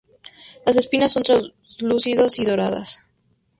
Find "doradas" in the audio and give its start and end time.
2.45-3.07